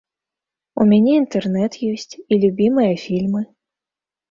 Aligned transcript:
У 0.79 0.85
мяне 0.91 1.11
інтэрнэт 1.23 1.77
ёсць 1.91 2.11
і 2.17 2.33
любімыя 2.47 2.93
фільмы. 3.05 3.41